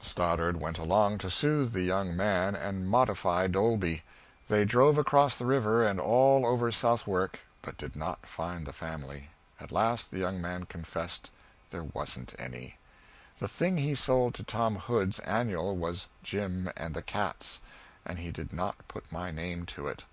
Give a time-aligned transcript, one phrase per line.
[0.00, 4.04] Stoddard went along to soothe the young man and modify Dolby.
[4.46, 9.30] They drove across the river and all over Southwark, but did not find the family.
[9.60, 11.32] At last the young man confessed
[11.70, 12.78] there wasn't any.
[13.40, 17.60] The thing he sold to Tom Hood's Annual was "Jim and the Cats."
[18.04, 20.04] And he did not put my name to it.